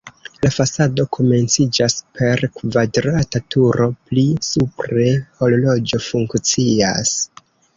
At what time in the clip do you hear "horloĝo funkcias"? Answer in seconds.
5.43-7.17